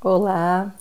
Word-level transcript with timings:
Olá! 0.00 0.72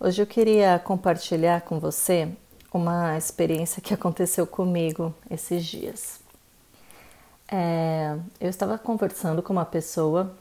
Hoje 0.00 0.20
eu 0.20 0.26
queria 0.26 0.76
compartilhar 0.80 1.60
com 1.60 1.78
você 1.78 2.28
uma 2.74 3.16
experiência 3.16 3.80
que 3.80 3.94
aconteceu 3.94 4.44
comigo 4.44 5.14
esses 5.30 5.64
dias. 5.64 6.18
É, 7.46 8.16
eu 8.40 8.50
estava 8.50 8.76
conversando 8.76 9.40
com 9.40 9.52
uma 9.52 9.64
pessoa 9.64 10.32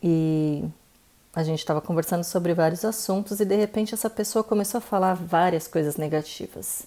e 0.00 0.64
a 1.34 1.42
gente 1.42 1.58
estava 1.58 1.80
conversando 1.80 2.22
sobre 2.22 2.54
vários 2.54 2.84
assuntos 2.84 3.40
e 3.40 3.44
de 3.44 3.56
repente 3.56 3.92
essa 3.92 4.08
pessoa 4.08 4.44
começou 4.44 4.78
a 4.78 4.80
falar 4.80 5.14
várias 5.14 5.66
coisas 5.66 5.96
negativas. 5.96 6.86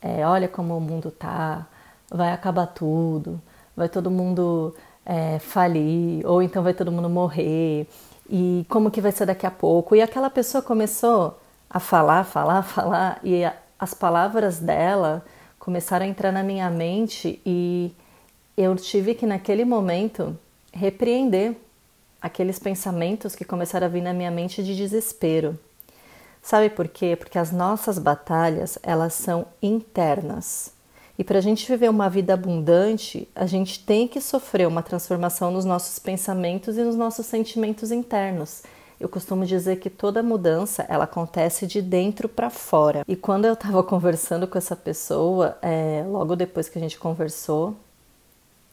É, 0.00 0.24
olha 0.24 0.46
como 0.46 0.76
o 0.76 0.80
mundo 0.80 1.10
tá, 1.10 1.66
vai 2.08 2.30
acabar 2.30 2.68
tudo, 2.68 3.42
vai 3.76 3.88
todo 3.88 4.08
mundo 4.08 4.72
é, 5.04 5.40
falir, 5.40 6.24
ou 6.24 6.40
então 6.40 6.62
vai 6.62 6.74
todo 6.74 6.92
mundo 6.92 7.10
morrer 7.10 7.88
e 8.28 8.64
como 8.68 8.90
que 8.90 9.00
vai 9.00 9.12
ser 9.12 9.26
daqui 9.26 9.46
a 9.46 9.50
pouco. 9.50 9.94
E 9.94 10.02
aquela 10.02 10.30
pessoa 10.30 10.62
começou 10.62 11.38
a 11.68 11.80
falar, 11.80 12.24
falar, 12.24 12.62
falar, 12.62 13.20
e 13.22 13.42
as 13.78 13.94
palavras 13.94 14.58
dela 14.58 15.24
começaram 15.58 16.04
a 16.04 16.08
entrar 16.08 16.30
na 16.30 16.42
minha 16.42 16.70
mente 16.70 17.40
e 17.44 17.94
eu 18.56 18.76
tive 18.76 19.14
que 19.14 19.26
naquele 19.26 19.64
momento 19.64 20.38
repreender 20.72 21.56
aqueles 22.20 22.58
pensamentos 22.58 23.34
que 23.34 23.44
começaram 23.44 23.86
a 23.86 23.90
vir 23.90 24.02
na 24.02 24.12
minha 24.12 24.30
mente 24.30 24.62
de 24.62 24.76
desespero. 24.76 25.58
Sabe 26.42 26.68
por 26.68 26.88
quê? 26.88 27.16
Porque 27.16 27.38
as 27.38 27.50
nossas 27.50 27.98
batalhas, 27.98 28.78
elas 28.82 29.14
são 29.14 29.46
internas. 29.62 30.73
E 31.18 31.22
para 31.22 31.38
a 31.38 31.40
gente 31.40 31.66
viver 31.68 31.88
uma 31.88 32.10
vida 32.10 32.34
abundante, 32.34 33.28
a 33.34 33.46
gente 33.46 33.84
tem 33.84 34.08
que 34.08 34.20
sofrer 34.20 34.66
uma 34.66 34.82
transformação 34.82 35.50
nos 35.50 35.64
nossos 35.64 35.98
pensamentos 35.98 36.76
e 36.76 36.82
nos 36.82 36.96
nossos 36.96 37.26
sentimentos 37.26 37.92
internos. 37.92 38.62
Eu 38.98 39.08
costumo 39.08 39.44
dizer 39.44 39.76
que 39.76 39.90
toda 39.90 40.22
mudança 40.22 40.84
ela 40.88 41.04
acontece 41.04 41.66
de 41.66 41.80
dentro 41.82 42.28
para 42.28 42.50
fora. 42.50 43.04
E 43.06 43.14
quando 43.14 43.44
eu 43.44 43.54
estava 43.54 43.82
conversando 43.84 44.48
com 44.48 44.58
essa 44.58 44.74
pessoa, 44.74 45.56
é, 45.62 46.04
logo 46.08 46.34
depois 46.34 46.68
que 46.68 46.78
a 46.78 46.80
gente 46.80 46.98
conversou, 46.98 47.76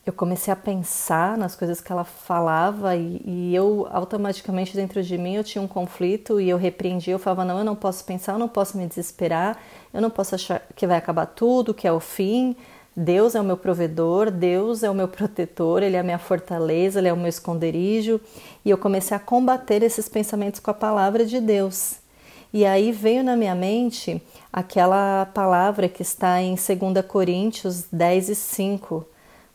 eu 0.06 0.12
comecei 0.12 0.52
a 0.52 0.56
pensar 0.56 1.38
nas 1.38 1.56
coisas 1.56 1.80
que 1.80 1.92
ela 1.92 2.04
falava 2.04 2.96
e, 2.96 3.22
e, 3.24 3.56
eu 3.56 3.88
automaticamente 3.92 4.76
dentro 4.76 5.04
de 5.04 5.18
mim 5.18 5.36
eu 5.36 5.44
tinha 5.44 5.62
um 5.62 5.68
conflito 5.68 6.42
e 6.42 6.50
eu 6.50 6.58
repreendia, 6.58 7.14
eu 7.14 7.20
falava 7.20 7.46
não, 7.46 7.60
eu 7.60 7.64
não 7.64 7.76
posso 7.76 8.04
pensar, 8.04 8.34
eu 8.34 8.40
não 8.40 8.48
posso 8.48 8.78
me 8.78 8.88
desesperar, 8.88 9.60
eu 9.94 10.02
não 10.02 10.10
posso 10.10 10.34
achar 10.34 10.62
que 10.76 10.88
vai 10.88 10.98
acabar 10.98 11.28
tudo, 11.28 11.74
que 11.74 11.88
é 11.88 11.92
o 11.92 12.00
fim. 12.00 12.56
Deus 12.94 13.36
é 13.36 13.42
o 13.42 13.44
meu 13.44 13.56
provedor, 13.56 14.30
Deus 14.30 14.84
é 14.84 14.90
o 14.90 14.94
meu 14.94 15.08
protetor, 15.08 15.82
Ele 15.82 15.96
é 15.96 16.00
a 16.00 16.04
minha 16.04 16.20
fortaleza, 16.20 17.00
Ele 17.00 17.08
é 17.08 17.14
o 17.14 17.18
meu 17.18 17.30
esconderijo. 17.30 18.20
E 18.66 18.70
eu 18.70 18.78
comecei 18.78 19.16
a 19.16 19.20
combater 19.20 19.82
esses 19.82 20.10
pensamentos 20.10 20.60
com 20.60 20.72
a 20.72 20.74
palavra 20.74 21.26
de 21.26 21.40
Deus. 21.40 22.00
E 22.54 22.66
aí 22.66 22.92
veio 22.92 23.24
na 23.24 23.38
minha 23.38 23.56
mente 23.56 24.22
aquela 24.52 25.26
palavra 25.28 25.88
que 25.88 26.02
está 26.02 26.42
em 26.42 26.56
2 26.56 27.06
Coríntios 27.08 27.86
10 27.90 28.30
e 28.30 28.36
5, 28.36 29.06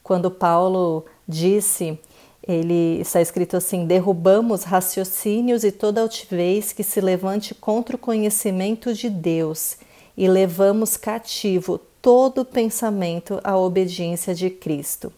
quando 0.07 0.31
Paulo 0.31 1.05
disse, 1.27 1.99
ele 2.41 3.01
está 3.01 3.21
escrito 3.21 3.57
assim: 3.57 3.85
derrubamos 3.85 4.63
raciocínios 4.63 5.65
e 5.65 5.73
toda 5.73 6.01
altivez 6.01 6.73
que 6.73 6.85
se 6.85 7.01
levante 7.01 7.57
contra 7.57 7.97
o 7.97 7.99
conhecimento 7.99 8.95
de 8.95 9.11
Deus 9.11 9.79
e 10.17 10.29
levamos 10.29 10.97
cativo 10.97 11.81
todo 12.01 12.45
pensamento 12.45 13.41
à 13.43 13.59
obediência 13.59 14.33
de 14.33 14.49
Cristo. 14.49 15.13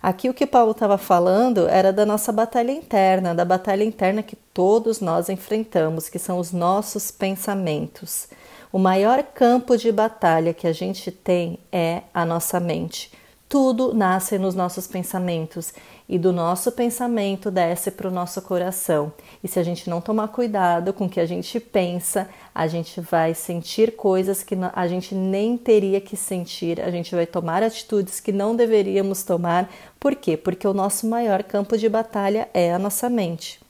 Aqui 0.00 0.28
o 0.28 0.34
que 0.34 0.46
Paulo 0.46 0.70
estava 0.70 0.96
falando 0.96 1.66
era 1.66 1.92
da 1.92 2.06
nossa 2.06 2.30
batalha 2.30 2.70
interna, 2.70 3.34
da 3.34 3.44
batalha 3.44 3.82
interna 3.82 4.22
que 4.22 4.36
todos 4.36 5.00
nós 5.00 5.28
enfrentamos, 5.28 6.08
que 6.08 6.20
são 6.20 6.38
os 6.38 6.52
nossos 6.52 7.10
pensamentos. 7.10 8.28
O 8.72 8.78
maior 8.78 9.20
campo 9.20 9.76
de 9.76 9.90
batalha 9.90 10.54
que 10.54 10.68
a 10.68 10.72
gente 10.72 11.10
tem 11.10 11.58
é 11.72 12.02
a 12.14 12.24
nossa 12.24 12.60
mente. 12.60 13.10
Tudo 13.48 13.94
nasce 13.94 14.38
nos 14.38 14.54
nossos 14.54 14.86
pensamentos 14.86 15.72
e 16.06 16.18
do 16.18 16.34
nosso 16.34 16.70
pensamento 16.70 17.50
desce 17.50 17.90
para 17.90 18.06
o 18.06 18.10
nosso 18.10 18.42
coração. 18.42 19.10
E 19.42 19.48
se 19.48 19.58
a 19.58 19.62
gente 19.62 19.88
não 19.88 20.02
tomar 20.02 20.28
cuidado 20.28 20.92
com 20.92 21.06
o 21.06 21.08
que 21.08 21.18
a 21.18 21.24
gente 21.24 21.58
pensa, 21.58 22.28
a 22.54 22.66
gente 22.66 23.00
vai 23.00 23.32
sentir 23.32 23.96
coisas 23.96 24.42
que 24.42 24.54
a 24.74 24.86
gente 24.86 25.14
nem 25.14 25.56
teria 25.56 25.98
que 25.98 26.14
sentir, 26.14 26.78
a 26.78 26.90
gente 26.90 27.14
vai 27.14 27.24
tomar 27.24 27.62
atitudes 27.62 28.20
que 28.20 28.32
não 28.32 28.54
deveríamos 28.54 29.22
tomar. 29.22 29.72
Por 29.98 30.14
quê? 30.14 30.36
Porque 30.36 30.68
o 30.68 30.74
nosso 30.74 31.06
maior 31.06 31.42
campo 31.42 31.78
de 31.78 31.88
batalha 31.88 32.50
é 32.52 32.74
a 32.74 32.78
nossa 32.78 33.08
mente. 33.08 33.60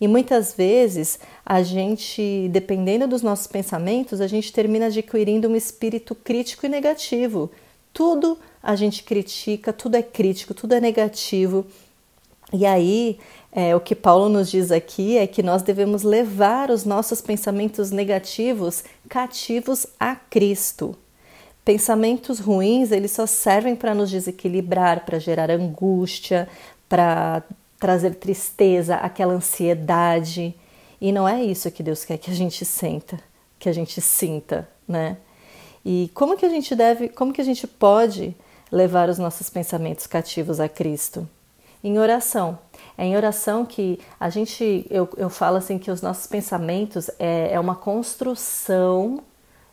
E 0.00 0.08
muitas 0.08 0.54
vezes 0.54 1.18
a 1.44 1.62
gente, 1.62 2.48
dependendo 2.50 3.06
dos 3.06 3.20
nossos 3.20 3.46
pensamentos, 3.46 4.18
a 4.22 4.26
gente 4.26 4.50
termina 4.50 4.86
adquirindo 4.86 5.46
um 5.46 5.54
espírito 5.54 6.14
crítico 6.14 6.64
e 6.64 6.70
negativo. 6.70 7.50
Tudo 7.92 8.38
a 8.62 8.76
gente 8.76 9.02
critica, 9.02 9.72
tudo 9.72 9.96
é 9.96 10.02
crítico, 10.02 10.54
tudo 10.54 10.74
é 10.74 10.80
negativo. 10.80 11.66
E 12.52 12.66
aí, 12.66 13.18
é, 13.52 13.74
o 13.74 13.80
que 13.80 13.94
Paulo 13.94 14.28
nos 14.28 14.50
diz 14.50 14.70
aqui 14.70 15.16
é 15.16 15.26
que 15.26 15.42
nós 15.42 15.62
devemos 15.62 16.02
levar 16.02 16.70
os 16.70 16.84
nossos 16.84 17.20
pensamentos 17.20 17.90
negativos 17.90 18.84
cativos 19.08 19.86
a 19.98 20.14
Cristo. 20.14 20.96
Pensamentos 21.64 22.38
ruins, 22.38 22.90
eles 22.90 23.12
só 23.12 23.26
servem 23.26 23.76
para 23.76 23.94
nos 23.94 24.10
desequilibrar, 24.10 25.04
para 25.04 25.18
gerar 25.18 25.50
angústia, 25.50 26.48
para 26.88 27.42
trazer 27.78 28.14
tristeza, 28.16 28.96
aquela 28.96 29.34
ansiedade. 29.34 30.54
E 31.00 31.12
não 31.12 31.28
é 31.28 31.42
isso 31.42 31.70
que 31.70 31.82
Deus 31.82 32.04
quer 32.04 32.18
que 32.18 32.30
a 32.30 32.34
gente 32.34 32.64
senta, 32.64 33.18
que 33.58 33.68
a 33.68 33.72
gente 33.72 34.00
sinta, 34.00 34.68
né? 34.86 35.16
E 35.84 36.10
como 36.12 36.36
que 36.36 36.44
a 36.44 36.48
gente 36.48 36.74
deve, 36.74 37.08
como 37.08 37.32
que 37.32 37.40
a 37.40 37.44
gente 37.44 37.66
pode 37.66 38.34
levar 38.70 39.08
os 39.08 39.18
nossos 39.18 39.50
pensamentos 39.50 40.06
cativos 40.06 40.60
a 40.60 40.68
Cristo? 40.68 41.28
Em 41.82 41.98
oração. 41.98 42.58
É 42.96 43.04
em 43.04 43.16
oração 43.16 43.64
que 43.64 43.98
a 44.18 44.28
gente, 44.28 44.86
eu, 44.90 45.08
eu 45.16 45.30
falo 45.30 45.56
assim 45.56 45.78
que 45.78 45.90
os 45.90 46.02
nossos 46.02 46.26
pensamentos 46.26 47.10
é, 47.18 47.52
é 47.52 47.60
uma 47.60 47.74
construção 47.74 49.22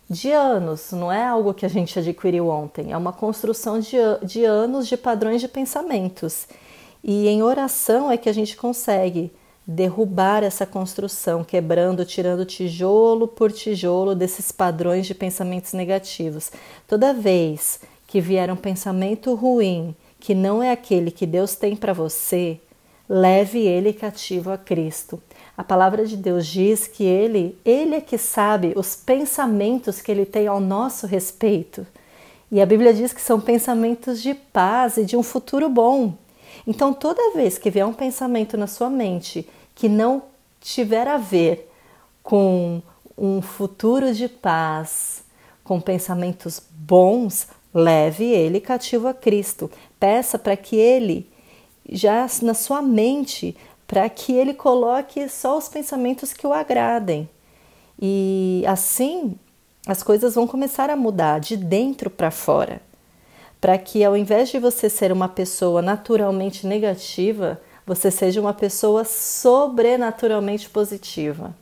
de 0.09 0.31
anos, 0.31 0.91
não 0.93 1.11
é 1.11 1.25
algo 1.25 1.53
que 1.53 1.65
a 1.65 1.69
gente 1.69 1.99
adquiriu 1.99 2.47
ontem, 2.47 2.93
é 2.93 2.97
uma 2.97 3.11
construção 3.11 3.79
de, 3.79 3.97
de 4.23 4.45
anos 4.45 4.87
de 4.87 4.95
padrões 4.95 5.41
de 5.41 5.49
pensamentos. 5.49 6.47
E 7.03 7.27
em 7.27 7.43
oração 7.43 8.09
é 8.09 8.15
que 8.15 8.29
a 8.29 8.33
gente 8.33 8.55
consegue 8.55 9.31
derrubar 9.65 10.43
essa 10.43 10.65
construção, 10.65 11.43
quebrando, 11.43 12.05
tirando 12.05 12.45
tijolo 12.45 13.27
por 13.27 13.51
tijolo 13.51 14.15
desses 14.15 14.49
padrões 14.49 15.05
de 15.05 15.13
pensamentos 15.13 15.73
negativos. 15.73 16.51
Toda 16.87 17.13
vez 17.13 17.81
que 18.07 18.21
vier 18.21 18.49
um 18.49 18.55
pensamento 18.55 19.35
ruim, 19.35 19.93
que 20.19 20.33
não 20.33 20.63
é 20.63 20.71
aquele 20.71 21.11
que 21.11 21.25
Deus 21.25 21.55
tem 21.55 21.75
para 21.75 21.93
você, 21.93 22.59
leve 23.07 23.59
ele 23.59 23.93
cativo 23.93 24.49
a 24.49 24.57
Cristo. 24.57 25.21
A 25.57 25.63
palavra 25.63 26.05
de 26.05 26.15
Deus 26.15 26.47
diz 26.47 26.87
que 26.87 27.03
ele, 27.03 27.57
ele 27.65 27.95
é 27.95 28.01
que 28.01 28.17
sabe 28.17 28.73
os 28.75 28.95
pensamentos 28.95 30.01
que 30.01 30.11
ele 30.11 30.25
tem 30.25 30.47
ao 30.47 30.59
nosso 30.59 31.05
respeito. 31.05 31.85
E 32.51 32.61
a 32.61 32.65
Bíblia 32.65 32.93
diz 32.93 33.11
que 33.11 33.21
são 33.21 33.41
pensamentos 33.41 34.21
de 34.21 34.33
paz 34.33 34.97
e 34.97 35.03
de 35.03 35.17
um 35.17 35.23
futuro 35.23 35.67
bom. 35.67 36.13
Então, 36.65 36.93
toda 36.93 37.33
vez 37.33 37.57
que 37.57 37.69
vier 37.69 37.85
um 37.85 37.93
pensamento 37.93 38.57
na 38.57 38.67
sua 38.67 38.89
mente 38.89 39.47
que 39.75 39.89
não 39.89 40.23
tiver 40.61 41.07
a 41.07 41.17
ver 41.17 41.69
com 42.23 42.81
um 43.17 43.41
futuro 43.41 44.13
de 44.13 44.29
paz, 44.29 45.23
com 45.63 45.81
pensamentos 45.81 46.61
bons, 46.71 47.47
leve 47.77 48.25
ele 48.25 48.59
cativo 48.59 49.07
a 49.07 49.13
Cristo. 49.13 49.69
Peça 49.99 50.39
para 50.39 50.57
que 50.57 50.75
ele, 50.75 51.29
já 51.87 52.25
na 52.41 52.55
sua 52.55 52.81
mente, 52.81 53.55
para 53.85 54.09
que 54.09 54.33
ele 54.33 54.53
coloque 54.53 55.29
só 55.29 55.57
os 55.57 55.69
pensamentos 55.69 56.33
que 56.33 56.47
o 56.47 56.53
agradem. 56.53 57.29
E 58.01 58.63
assim 58.67 59.37
as 59.85 60.03
coisas 60.03 60.35
vão 60.35 60.45
começar 60.45 60.89
a 60.89 60.95
mudar 60.95 61.39
de 61.39 61.55
dentro 61.55 62.09
para 62.09 62.31
fora. 62.31 62.81
Para 63.61 63.77
que 63.77 64.03
ao 64.03 64.17
invés 64.17 64.49
de 64.49 64.59
você 64.59 64.89
ser 64.89 65.11
uma 65.11 65.29
pessoa 65.29 65.81
naturalmente 65.81 66.67
negativa, 66.67 67.61
você 67.85 68.11
seja 68.11 68.41
uma 68.41 68.53
pessoa 68.53 69.05
sobrenaturalmente 69.05 70.69
positiva. 70.69 71.55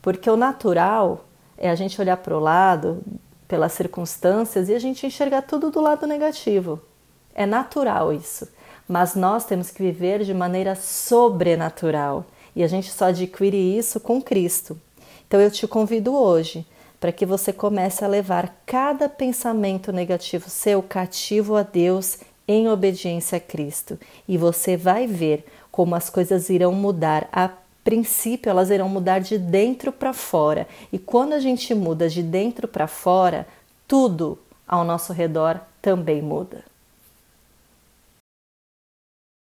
Porque 0.00 0.30
o 0.30 0.36
natural 0.36 1.24
é 1.58 1.68
a 1.68 1.74
gente 1.74 2.00
olhar 2.00 2.18
para 2.18 2.36
o 2.36 2.40
lado, 2.40 3.02
pelas 3.46 3.72
circunstâncias, 3.72 4.68
e 4.68 4.74
a 4.74 4.78
gente 4.78 5.06
enxergar 5.06 5.42
tudo 5.42 5.70
do 5.70 5.80
lado 5.80 6.06
negativo. 6.06 6.80
É 7.34 7.46
natural 7.46 8.12
isso. 8.12 8.48
Mas 8.88 9.14
nós 9.14 9.44
temos 9.44 9.70
que 9.70 9.82
viver 9.82 10.24
de 10.24 10.32
maneira 10.32 10.74
sobrenatural. 10.74 12.24
E 12.54 12.62
a 12.62 12.66
gente 12.66 12.90
só 12.90 13.06
adquire 13.06 13.56
isso 13.56 14.00
com 14.00 14.22
Cristo. 14.22 14.80
Então 15.26 15.40
eu 15.40 15.50
te 15.50 15.66
convido 15.66 16.14
hoje 16.14 16.66
para 16.98 17.12
que 17.12 17.26
você 17.26 17.52
comece 17.52 18.04
a 18.04 18.08
levar 18.08 18.62
cada 18.64 19.08
pensamento 19.08 19.92
negativo 19.92 20.48
seu 20.48 20.82
cativo 20.82 21.56
a 21.56 21.62
Deus 21.62 22.18
em 22.48 22.68
obediência 22.68 23.36
a 23.36 23.40
Cristo. 23.40 23.98
E 24.26 24.38
você 24.38 24.76
vai 24.76 25.06
ver 25.06 25.44
como 25.70 25.94
as 25.94 26.08
coisas 26.08 26.48
irão 26.48 26.72
mudar 26.72 27.28
princípio, 27.86 28.50
elas 28.50 28.68
irão 28.68 28.88
mudar 28.88 29.20
de 29.20 29.38
dentro 29.38 29.92
para 29.92 30.12
fora. 30.12 30.66
E 30.92 30.98
quando 30.98 31.34
a 31.34 31.38
gente 31.38 31.72
muda 31.72 32.08
de 32.08 32.20
dentro 32.20 32.66
para 32.66 32.88
fora, 32.88 33.46
tudo 33.86 34.36
ao 34.66 34.82
nosso 34.82 35.12
redor 35.12 35.60
também 35.80 36.20
muda. 36.20 36.64